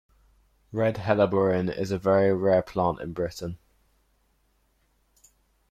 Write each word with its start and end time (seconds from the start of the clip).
Red 0.71 0.95
Helleborine 0.95 1.69
is 1.69 1.91
a 1.91 1.97
very 1.99 2.33
rare 2.33 2.63
plant 2.63 3.01
in 3.01 3.13
Britain. 3.13 3.59